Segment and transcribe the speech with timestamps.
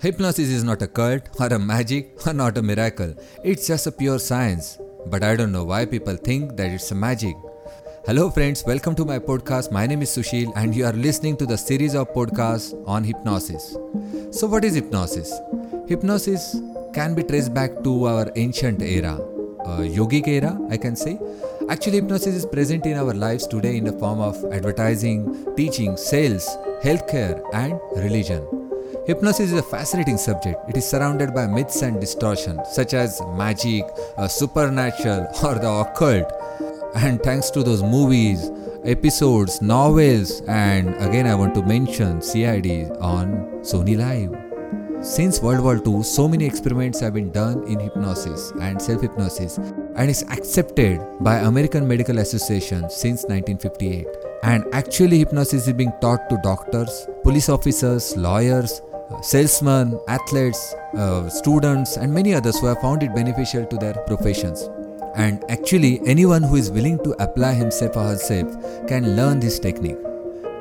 [0.00, 3.14] Hypnosis is not a cult or a magic or not a miracle.
[3.42, 4.78] It's just a pure science.
[5.06, 7.34] But I don't know why people think that it's a magic.
[8.06, 8.64] Hello, friends.
[8.66, 9.72] Welcome to my podcast.
[9.72, 13.78] My name is Sushil, and you are listening to the series of podcasts on hypnosis.
[14.30, 15.32] So, what is hypnosis?
[15.86, 16.56] Hypnosis
[16.92, 19.14] can be traced back to our ancient era,
[19.64, 21.18] uh, yogic era, I can say.
[21.70, 26.46] Actually, hypnosis is present in our lives today in the form of advertising, teaching, sales,
[26.82, 28.63] healthcare, and religion.
[29.06, 30.66] Hypnosis is a fascinating subject.
[30.66, 33.84] It is surrounded by myths and distortion, such as magic,
[34.16, 36.32] uh, supernatural, or the occult.
[36.96, 38.50] And thanks to those movies,
[38.82, 44.34] episodes, novels, and again, I want to mention CID on Sony Live.
[45.04, 49.58] Since World War II, so many experiments have been done in hypnosis and self hypnosis,
[49.96, 54.06] and is accepted by American Medical Association since 1958.
[54.44, 58.80] And actually, hypnosis is being taught to doctors, police officers, lawyers,
[59.22, 64.68] salesmen, athletes, uh, students, and many others who have found it beneficial to their professions.
[65.16, 68.48] And actually, anyone who is willing to apply himself or herself
[68.88, 69.98] can learn this technique.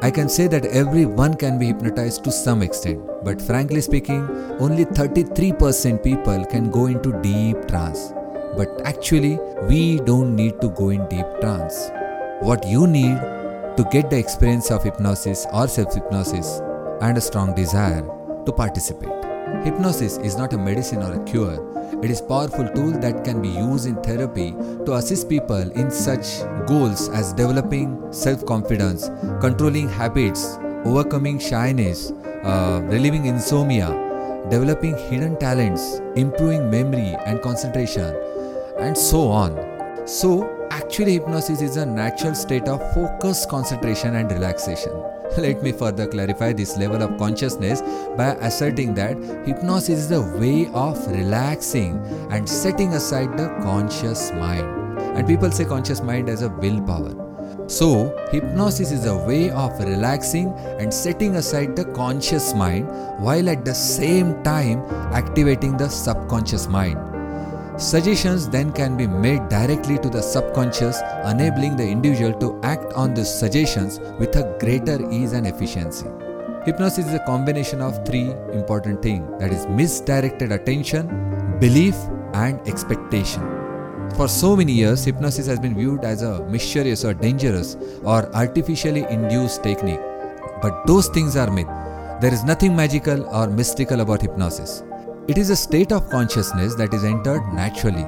[0.01, 4.27] I can say that everyone can be hypnotized to some extent, but frankly speaking,
[4.59, 8.13] only 33% people can go into deep trance.
[8.57, 11.89] But actually, we don't need to go in deep trance.
[12.41, 13.17] What you need
[13.77, 16.59] to get the experience of hypnosis or self hypnosis
[17.01, 18.07] and a strong desire
[18.45, 19.09] to participate.
[19.63, 21.69] Hypnosis is not a medicine or a cure.
[22.03, 24.51] It is a powerful tool that can be used in therapy
[24.85, 32.11] to assist people in such goals as developing self-confidence, controlling habits, overcoming shyness,
[32.43, 33.87] uh, relieving insomnia,
[34.49, 38.13] developing hidden talents, improving memory and concentration,
[38.79, 39.55] and so on.
[40.05, 44.91] So, actually hypnosis is a natural state of focus, concentration and relaxation.
[45.37, 47.81] Let me further clarify this level of consciousness
[48.17, 54.65] by asserting that hypnosis is a way of relaxing and setting aside the conscious mind.
[55.15, 57.19] And people say conscious mind as a willpower.
[57.67, 62.87] So, hypnosis is a way of relaxing and setting aside the conscious mind
[63.19, 64.81] while at the same time
[65.13, 67.12] activating the subconscious mind.
[67.77, 73.15] Suggestions then can be made directly to the subconscious, enabling the individual to act on
[73.15, 76.05] these suggestions with a greater ease and efficiency.
[76.65, 81.95] Hypnosis is a combination of three important things that is, misdirected attention, belief,
[82.35, 83.41] and expectation.
[84.15, 89.03] For so many years, hypnosis has been viewed as a mysterious or dangerous or artificially
[89.09, 89.99] induced technique.
[90.61, 91.67] But those things are myth.
[92.21, 94.83] There is nothing magical or mystical about hypnosis.
[95.25, 98.03] It is a state of consciousness that is entered naturally,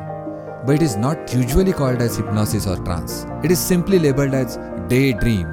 [0.65, 3.25] but it is not usually called as hypnosis or trance.
[3.41, 4.57] It is simply labeled as
[4.89, 5.47] daydream.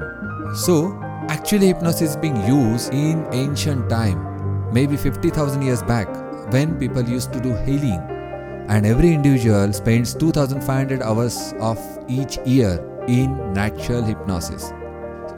[0.55, 6.09] So, actually, hypnosis is being used in ancient time, maybe 50,000 years back,
[6.51, 8.01] when people used to do healing.
[8.67, 11.79] And every individual spends 2500 hours of
[12.09, 14.73] each year in natural hypnosis.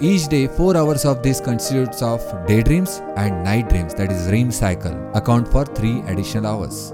[0.02, 4.52] Each day, 4 hours of this consists of daydreams and night dreams, that is REM
[4.52, 6.94] cycle, account for 3 additional hours.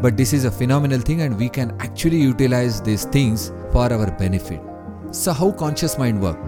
[0.00, 4.10] But this is a phenomenal thing and we can actually utilize these things for our
[4.12, 4.62] benefit.
[5.10, 6.38] So how conscious mind work?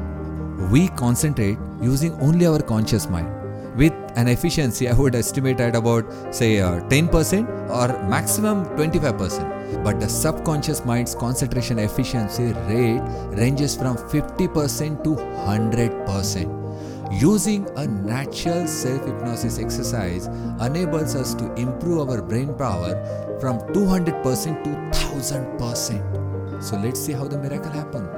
[0.71, 3.29] We concentrate using only our conscious mind
[3.77, 9.52] with an efficiency I would estimate at about say uh, 10% or maximum 25%.
[9.83, 13.03] But the subconscious mind's concentration efficiency rate
[13.33, 16.63] ranges from 50% to 100%.
[17.21, 20.29] Using a natural self hypnosis exercise
[20.61, 22.95] enables us to improve our brain power
[23.39, 26.63] from 200% to 1000%.
[26.63, 28.09] So let's see how the miracle happened.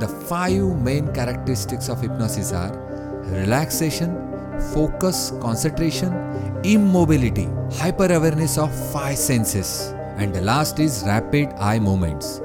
[0.00, 2.72] The five main characteristics of hypnosis are
[3.26, 4.10] relaxation,
[4.74, 6.12] focus, concentration,
[6.64, 12.40] immobility, hyper awareness of five senses, and the last is rapid eye movements.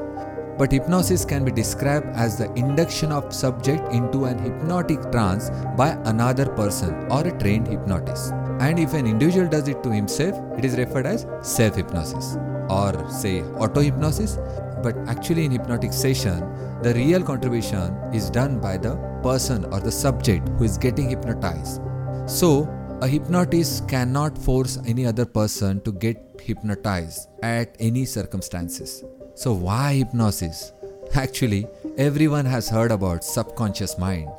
[0.57, 5.89] But hypnosis can be described as the induction of subject into an hypnotic trance by
[6.05, 8.33] another person or a trained hypnotist.
[8.59, 12.37] And if an individual does it to himself, it is referred as self hypnosis
[12.69, 14.40] or say auto hypnosis.
[14.81, 16.40] But actually, in hypnotic session,
[16.81, 21.81] the real contribution is done by the person or the subject who is getting hypnotized.
[22.25, 22.66] So,
[22.99, 29.03] a hypnotist cannot force any other person to get hypnotized at any circumstances.
[29.35, 30.73] So, why hypnosis?
[31.14, 31.67] Actually,
[31.97, 34.29] everyone has heard about subconscious mind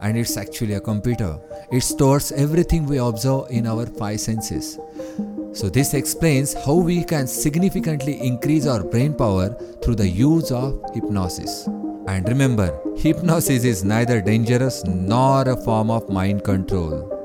[0.00, 1.38] and it's actually a computer.
[1.70, 4.80] It stores everything we observe in our five senses.
[5.52, 9.50] So, this explains how we can significantly increase our brain power
[9.80, 11.68] through the use of hypnosis.
[12.08, 17.17] And remember, hypnosis is neither dangerous nor a form of mind control.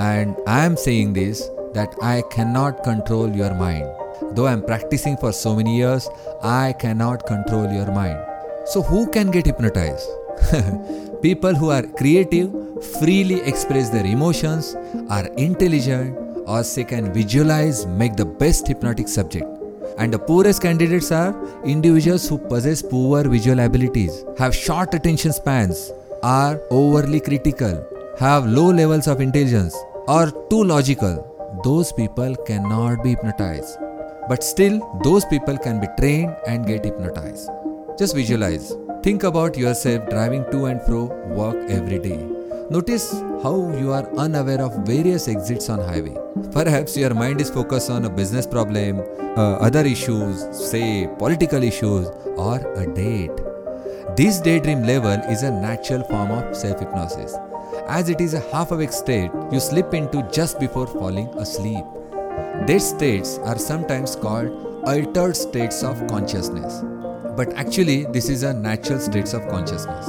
[0.00, 1.40] And I am saying this
[1.74, 3.86] that I cannot control your mind.
[4.32, 6.08] Though I am practicing for so many years,
[6.42, 8.18] I cannot control your mind.
[8.64, 10.08] So, who can get hypnotized?
[11.22, 12.50] People who are creative,
[12.98, 14.74] freely express their emotions,
[15.10, 16.16] are intelligent,
[16.46, 19.46] or they can visualize, make the best hypnotic subject.
[19.98, 25.92] And the poorest candidates are individuals who possess poor visual abilities, have short attention spans,
[26.22, 27.86] are overly critical,
[28.18, 29.76] have low levels of intelligence,
[30.10, 31.16] or too logical.
[31.64, 33.78] Those people cannot be hypnotized.
[34.28, 37.48] But still, those people can be trained and get hypnotized.
[37.98, 38.74] Just visualize.
[39.04, 41.04] Think about yourself driving to and fro
[41.40, 42.18] work every day.
[42.70, 43.12] Notice
[43.44, 46.16] how you are unaware of various exits on highway.
[46.52, 49.00] Perhaps your mind is focused on a business problem,
[49.36, 53.46] uh, other issues, say political issues, or a date.
[54.16, 57.36] This daydream level is a natural form of self hypnosis.
[57.90, 61.84] As it is a half awake state, you slip into just before falling asleep.
[62.64, 66.84] These states are sometimes called altered states of consciousness.
[67.36, 70.06] But actually, this is a natural states of consciousness.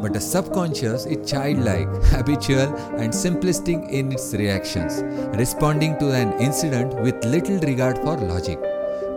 [0.00, 5.02] But the subconscious is childlike, habitual, and simplistic in its reactions,
[5.36, 8.58] responding to an incident with little regard for logic.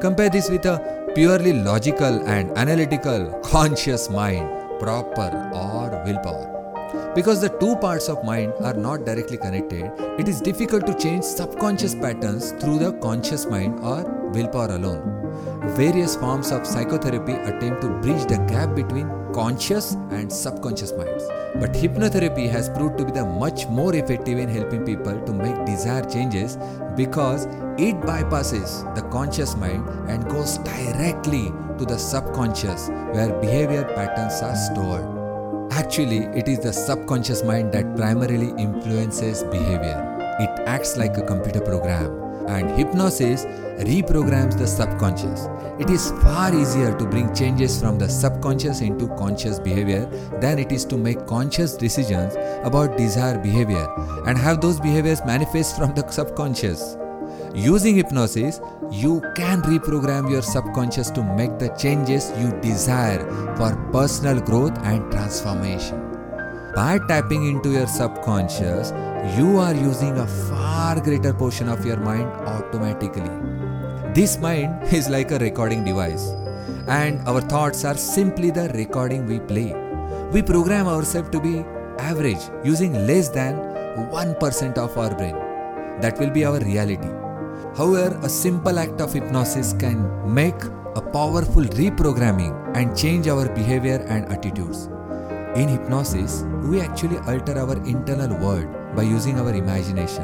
[0.01, 4.50] Compare this with a purely logical and analytical conscious mind,
[4.81, 6.55] proper or willpower.
[7.15, 9.89] Because the two parts of mind are not directly connected,
[10.19, 14.03] it is difficult to change subconscious patterns through the conscious mind or
[14.33, 15.15] willpower alone.
[15.77, 21.23] Various forms of psychotherapy attempt to bridge the gap between conscious and subconscious minds.
[21.56, 25.65] But hypnotherapy has proved to be the much more effective in helping people to make
[25.65, 26.57] desired changes
[26.97, 27.45] because
[27.77, 34.56] it bypasses the conscious mind and goes directly to the subconscious where behavior patterns are
[34.56, 35.14] stored.
[35.75, 39.98] Actually, it is the subconscious mind that primarily influences behavior.
[40.39, 43.44] It acts like a computer program, and hypnosis
[43.89, 45.50] reprograms the subconscious.
[45.77, 50.06] It is far easier to bring changes from the subconscious into conscious behavior
[50.39, 53.86] than it is to make conscious decisions about desired behavior
[54.28, 56.95] and have those behaviors manifest from the subconscious.
[57.56, 58.60] Using hypnosis,
[58.92, 63.19] you can reprogram your subconscious to make the changes you desire
[63.56, 66.02] for personal growth and transformation.
[66.75, 68.92] By tapping into your subconscious,
[69.38, 73.31] you are using a far greater portion of your mind automatically.
[74.13, 76.31] This mind is like a recording device,
[76.90, 79.74] and our thoughts are simply the recording we play.
[80.34, 81.60] We program ourselves to be
[82.00, 83.56] average using less than
[84.12, 85.36] 1% of our brain.
[86.02, 87.25] That will be our reality.
[87.77, 90.00] However, a simple act of hypnosis can
[90.33, 90.63] make
[90.95, 94.86] a powerful reprogramming and change our behavior and attitudes.
[95.56, 100.24] In hypnosis, we actually alter our internal world by using our imagination.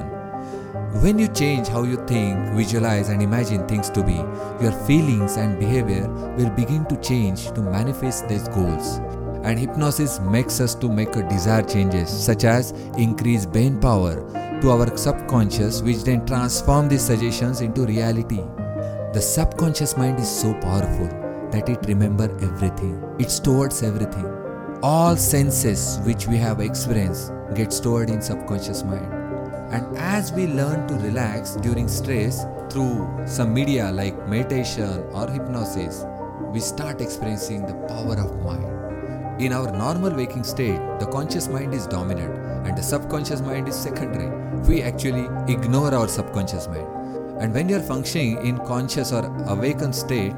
[1.03, 4.15] When you change how you think, visualize, and imagine things to be,
[4.63, 6.07] your feelings and behavior
[6.37, 8.99] will begin to change to manifest these goals.
[9.43, 14.15] And hypnosis makes us to make desired changes such as increase brain power
[14.61, 18.43] to our subconscious which then transform these suggestions into reality.
[19.13, 21.07] The subconscious mind is so powerful
[21.51, 23.03] that it remember everything.
[23.19, 24.25] It stores everything.
[24.83, 29.11] All senses which we have experienced get stored in subconscious mind.
[29.73, 36.05] And as we learn to relax during stress through some media like meditation or hypnosis,
[36.51, 38.90] we start experiencing the power of mind.
[39.41, 42.31] In our normal waking state, the conscious mind is dominant
[42.67, 44.29] and the subconscious mind is secondary.
[44.67, 46.85] We actually ignore our subconscious mind.
[47.41, 50.33] And when you are functioning in conscious or awakened state,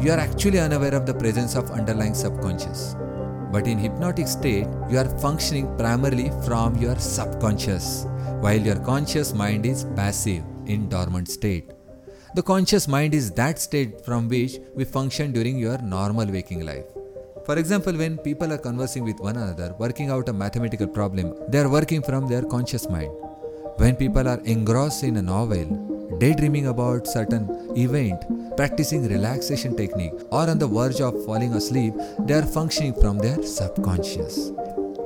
[0.00, 2.96] you are actually unaware of the presence of underlying subconscious.
[3.52, 8.06] But in hypnotic state, you are functioning primarily from your subconscious,
[8.40, 11.72] while your conscious mind is passive in dormant state.
[12.34, 16.86] The conscious mind is that state from which we function during your normal waking life.
[17.46, 21.58] For example, when people are conversing with one another, working out a mathematical problem, they
[21.58, 23.12] are working from their conscious mind.
[23.76, 25.64] When people are engrossed in a novel,
[26.18, 28.24] daydreaming about certain event,
[28.56, 33.40] practicing relaxation technique, or on the verge of falling asleep, they are functioning from their
[33.44, 34.50] subconscious.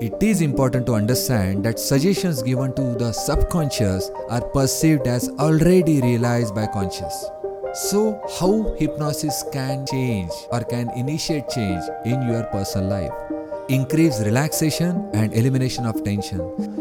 [0.01, 6.01] It is important to understand that suggestions given to the subconscious are perceived as already
[6.01, 7.27] realized by conscious.
[7.73, 13.13] So, how hypnosis can change or can initiate change in your personal life?
[13.69, 16.41] Increase relaxation and elimination of tension,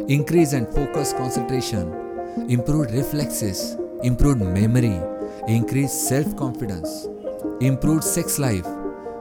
[0.09, 1.93] increase and focus concentration,
[2.49, 4.99] improved reflexes, improved memory,
[5.47, 7.07] increased self confidence,
[7.61, 8.65] improved sex life,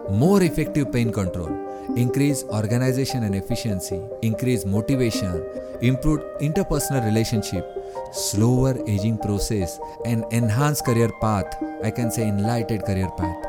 [0.08, 1.52] more effective pain control,
[1.97, 5.45] increase organization and efficiency, increase motivation,
[5.80, 7.66] improved interpersonal relationship,
[8.12, 11.47] slower aging process, and enhanced career path.
[11.83, 13.45] I can say enlightened career path.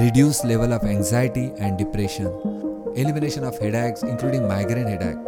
[0.00, 2.26] Reduce level of anxiety and depression.
[2.94, 5.18] Elimination of headaches, including migraine headache.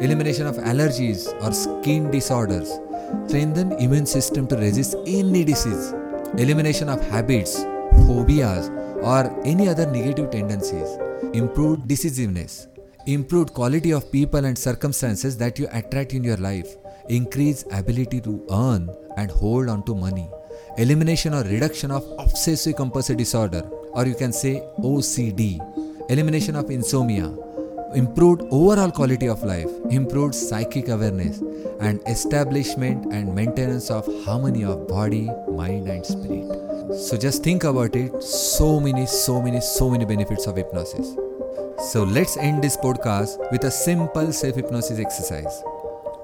[0.00, 2.78] Elimination of allergies or skin disorders.
[3.26, 5.92] Strengthen immune system to resist any disease.
[6.38, 7.64] Elimination of habits,
[8.06, 8.68] phobias,
[9.02, 10.98] or any other negative tendencies.
[11.32, 12.66] Improved decisiveness.
[13.06, 16.76] Improved quality of people and circumstances that you attract in your life.
[17.08, 20.28] increased ability to earn and hold on to money.
[20.78, 23.62] Elimination or reduction of obsessive compulsive disorder,
[23.92, 25.58] or you can say OCD.
[26.10, 27.26] Elimination of insomnia.
[27.94, 31.42] Improved overall quality of life, improved psychic awareness,
[31.80, 36.61] and establishment and maintenance of harmony of body, mind, and spirit.
[36.90, 38.22] So just think about it.
[38.22, 41.14] So many, so many, so many benefits of hypnosis.
[41.90, 45.62] So let's end this podcast with a simple self hypnosis exercise.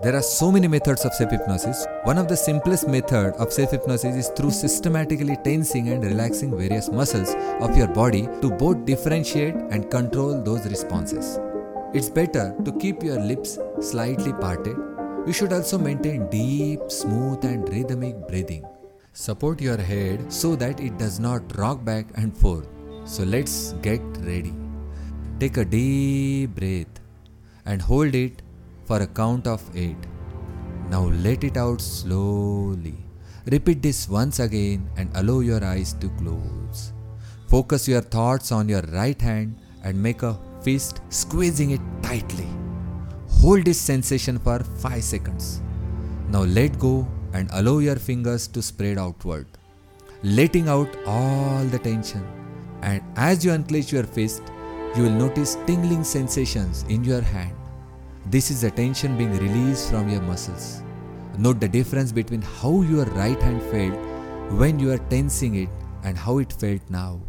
[0.02, 1.86] There are so many methods of self hypnosis.
[2.04, 6.88] One of the simplest method of self hypnosis is through systematically tensing and relaxing various
[6.88, 11.38] muscles of your body to both differentiate and control those responses.
[11.94, 14.76] It's better to keep your lips slightly parted.
[15.26, 18.64] You should also maintain deep, smooth and rhythmic breathing.
[19.18, 22.68] Support your head so that it does not rock back and forth.
[23.04, 24.54] So let's get ready.
[25.40, 27.00] Take a deep breath
[27.66, 28.42] and hold it
[28.84, 29.96] for a count of 8.
[30.88, 32.94] Now let it out slowly.
[33.46, 36.92] Repeat this once again and allow your eyes to close.
[37.48, 42.46] Focus your thoughts on your right hand and make a fist squeezing it tightly.
[43.40, 45.60] Hold this sensation for 5 seconds.
[46.28, 49.46] Now let go and allow your fingers to spread outward,
[50.22, 52.24] letting out all the tension.
[52.82, 54.42] And as you unclench your fist,
[54.96, 57.54] you will notice tingling sensations in your hand.
[58.26, 60.82] This is the tension being released from your muscles.
[61.38, 63.98] Note the difference between how your right hand felt
[64.58, 65.68] when you are tensing it
[66.04, 67.20] and how it felt now.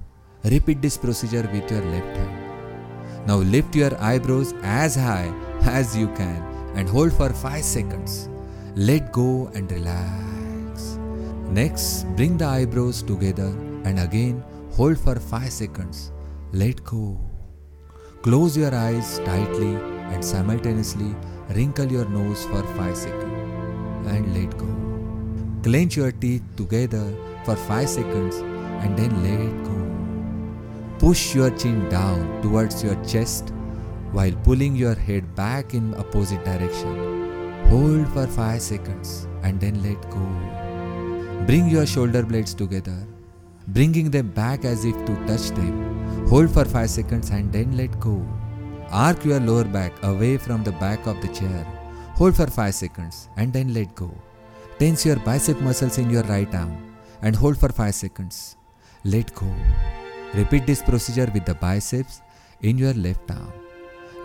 [0.43, 3.27] Repeat this procedure with your left hand.
[3.27, 6.41] Now lift your eyebrows as high as you can
[6.75, 8.29] and hold for 5 seconds.
[8.75, 10.99] Let go and relax.
[11.49, 13.51] Next, bring the eyebrows together
[13.83, 16.11] and again hold for 5 seconds.
[16.51, 17.19] Let go.
[18.21, 19.75] Close your eyes tightly
[20.13, 21.15] and simultaneously
[21.49, 24.67] wrinkle your nose for 5 seconds and let go.
[25.63, 28.37] Clench your teeth together for 5 seconds
[28.83, 30.99] and then let go.
[30.99, 33.51] Push your chin down towards your chest
[34.11, 37.18] while pulling your head back in opposite direction.
[37.69, 40.25] Hold for 5 seconds and then let go.
[41.45, 42.97] Bring your shoulder blades together,
[43.67, 46.25] bringing them back as if to touch them.
[46.29, 48.25] Hold for 5 seconds and then let go.
[48.91, 51.63] Arc your lower back away from the back of the chair.
[52.15, 54.09] Hold for 5 seconds and then let go.
[54.79, 56.75] Tense your bicep muscles in your right arm
[57.21, 58.57] and hold for 5 seconds.
[59.03, 59.53] Let go.
[60.33, 62.21] Repeat this procedure with the biceps
[62.61, 63.53] in your left arm.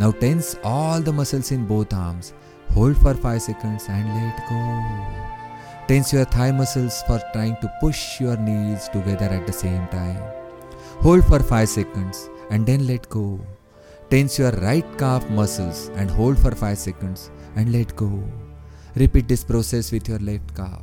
[0.00, 2.32] Now tense all the muscles in both arms.
[2.72, 5.24] Hold for 5 seconds and let go.
[5.86, 10.22] Tense your thigh muscles for trying to push your knees together at the same time.
[11.02, 13.40] Hold for 5 seconds and then let go.
[14.10, 18.22] Tense your right calf muscles and hold for 5 seconds and let go.
[18.96, 20.82] Repeat this process with your left calf.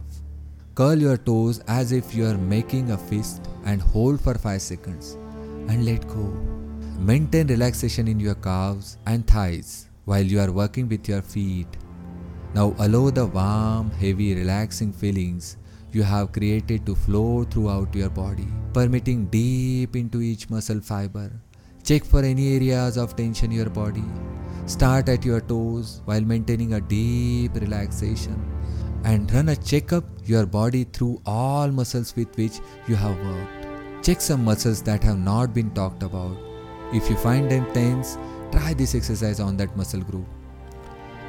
[0.75, 5.17] Curl your toes as if you are making a fist and hold for 5 seconds
[5.67, 6.25] and let go.
[7.00, 11.67] Maintain relaxation in your calves and thighs while you are working with your feet.
[12.53, 15.58] Now allow the warm, heavy, relaxing feelings
[15.91, 21.31] you have created to flow throughout your body, permitting deep into each muscle fiber.
[21.84, 24.03] Check for any areas of tension in your body.
[24.65, 28.39] Start at your toes while maintaining a deep relaxation
[29.03, 34.05] and run a checkup your body through all muscles with which you have worked.
[34.05, 36.38] Check some muscles that have not been talked about.
[36.93, 38.17] If you find them tense,
[38.51, 40.25] try this exercise on that muscle group.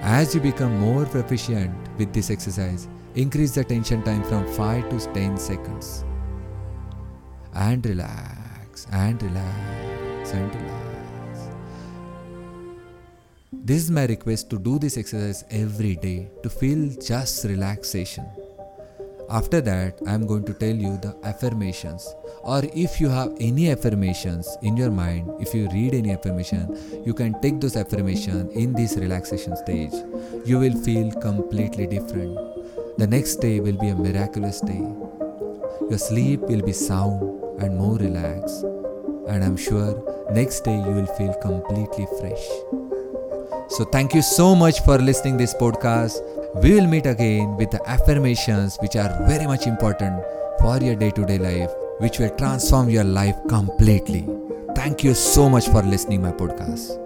[0.00, 5.12] As you become more proficient with this exercise, increase the tension time from 5 to
[5.12, 6.05] 10 seconds.
[7.55, 10.93] And relax, and relax, and relax.
[13.52, 18.26] This is my request to do this exercise every day to feel just relaxation.
[19.32, 22.14] After that, I am going to tell you the affirmations.
[22.42, 27.14] Or if you have any affirmations in your mind, if you read any affirmation, you
[27.14, 29.94] can take those affirmations in this relaxation stage.
[30.44, 32.36] You will feel completely different.
[32.98, 34.84] The next day will be a miraculous day.
[35.88, 37.22] Your sleep will be sound
[37.58, 38.66] and more relaxed.
[39.28, 39.92] and I'm sure
[40.32, 42.44] next day you will feel completely fresh.
[43.70, 46.20] So thank you so much for listening this podcast.
[46.54, 50.23] We will meet again with the affirmations which are very much important
[50.61, 54.28] for your day-to-day life, which will transform your life completely.
[54.75, 57.01] Thank you so much for listening my podcast.